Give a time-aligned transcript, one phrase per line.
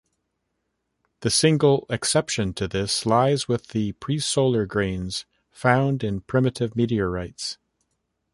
[1.19, 7.59] The single exception to this lies with the presolar grains found in primitive meteorites.